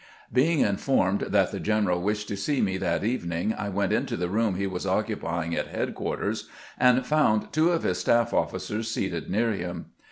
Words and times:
Being 0.33 0.61
informed 0.61 1.19
that 1.29 1.51
the 1.51 1.59
general 1.59 2.01
wished 2.01 2.27
to 2.29 2.35
see 2.35 2.59
me 2.59 2.77
that 2.77 3.03
evening, 3.03 3.53
I 3.55 3.69
went 3.69 3.93
into 3.93 4.17
the 4.17 4.29
room 4.31 4.55
he 4.55 4.65
was 4.65 4.87
occupying 4.87 5.55
at 5.55 5.67
headquarters, 5.67 6.49
and 6.79 7.05
found 7.05 7.53
two 7.53 7.69
of 7.71 7.83
his 7.83 7.99
staff 7.99 8.33
officers 8.33 8.89
seated 8.89 9.29
near 9.29 9.51
him. 9.51 9.91